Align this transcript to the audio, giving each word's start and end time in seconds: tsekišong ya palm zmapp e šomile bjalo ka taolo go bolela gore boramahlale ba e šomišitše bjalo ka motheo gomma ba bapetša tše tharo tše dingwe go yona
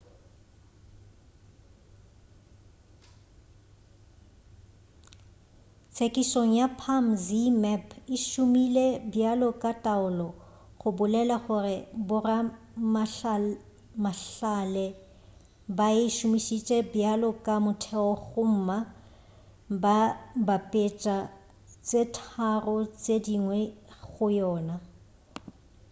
tsekišong 5.93 6.51
ya 6.59 6.67
palm 6.79 7.05
zmapp 7.25 7.87
e 8.13 8.15
šomile 8.29 8.85
bjalo 9.13 9.47
ka 9.61 9.71
taolo 9.85 10.27
go 10.79 10.89
bolela 10.97 11.37
gore 11.45 11.77
boramahlale 12.07 14.85
ba 15.77 15.87
e 16.03 16.05
šomišitše 16.17 16.77
bjalo 16.93 17.29
ka 17.45 17.53
motheo 17.65 18.11
gomma 18.27 18.77
ba 19.81 19.97
bapetša 20.47 21.17
tše 21.87 22.01
tharo 22.15 22.77
tše 23.01 23.15
dingwe 23.25 23.59
go 24.13 24.25
yona 24.37 24.75